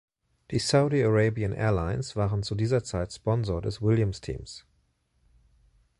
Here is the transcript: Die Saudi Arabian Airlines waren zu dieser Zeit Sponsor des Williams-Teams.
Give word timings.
Die 0.49 0.57
Saudi 0.57 1.03
Arabian 1.03 1.53
Airlines 1.53 2.15
waren 2.15 2.41
zu 2.41 2.55
dieser 2.55 2.83
Zeit 2.83 3.13
Sponsor 3.13 3.61
des 3.61 3.83
Williams-Teams. 3.83 4.65